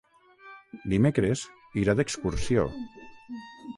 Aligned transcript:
Dimecres 0.93 1.43
irà 1.81 1.97
d'excursió. 2.01 2.67